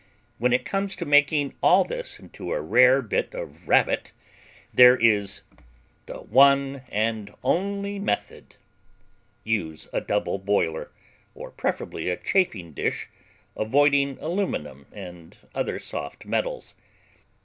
When 0.39 0.51
it 0.51 0.65
comes 0.65 0.95
to 0.95 1.05
making 1.05 1.53
all 1.61 1.83
this 1.83 2.17
into 2.17 2.53
a 2.53 2.59
rare 2.59 3.03
bit 3.03 3.35
of 3.35 3.67
Rabbit 3.67 4.13
there 4.73 4.97
is: 4.97 5.43
The 6.07 6.21
One 6.23 6.81
and 6.89 7.35
Only 7.43 7.99
Method 7.99 8.55
Use 9.43 9.87
a 9.93 10.01
double 10.01 10.39
boiler, 10.39 10.89
or 11.35 11.51
preferably 11.51 12.09
a 12.09 12.17
chafing 12.17 12.71
dish, 12.73 13.09
avoiding 13.55 14.17
aluminum 14.19 14.87
and 14.91 15.37
other 15.53 15.77
soft 15.77 16.25
metals. 16.25 16.73